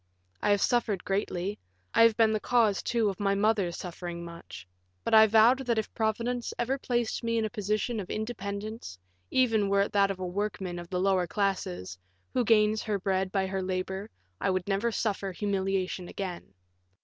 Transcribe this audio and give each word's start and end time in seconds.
I 0.41 0.49
have 0.49 0.63
suffered 0.63 1.05
greatly; 1.05 1.59
I 1.93 2.01
have 2.01 2.17
been 2.17 2.33
the 2.33 2.39
cause, 2.39 2.81
too, 2.81 3.07
of 3.09 3.19
my 3.19 3.35
mother 3.35 3.71
suffering 3.71 4.25
much; 4.25 4.67
but 5.03 5.13
I 5.13 5.27
vowed 5.27 5.59
that 5.67 5.77
if 5.77 5.93
Providence 5.93 6.55
ever 6.57 6.79
placed 6.79 7.23
me 7.23 7.37
in 7.37 7.45
a 7.45 7.51
position 7.51 7.99
of 7.99 8.09
independence, 8.09 8.97
even 9.29 9.69
were 9.69 9.81
it 9.81 9.91
that 9.91 10.09
of 10.09 10.17
a 10.17 10.25
workman 10.25 10.79
of 10.79 10.89
the 10.89 10.99
lower 10.99 11.27
classes, 11.27 11.99
who 12.33 12.43
gains 12.43 12.81
her 12.81 12.97
bread 12.97 13.31
by 13.31 13.45
her 13.45 13.61
labor, 13.61 14.09
I 14.39 14.49
would 14.49 14.67
never 14.67 14.91
suffer 14.91 15.31
humiliation 15.33 16.07
again. 16.07 16.55